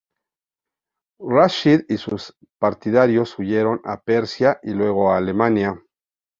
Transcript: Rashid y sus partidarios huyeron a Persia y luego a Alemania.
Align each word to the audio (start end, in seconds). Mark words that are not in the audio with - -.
Rashid 1.19 1.81
y 1.87 1.97
sus 1.97 2.35
partidarios 2.57 3.37
huyeron 3.37 3.81
a 3.85 4.01
Persia 4.01 4.59
y 4.63 4.71
luego 4.71 5.11
a 5.11 5.17
Alemania. 5.17 5.79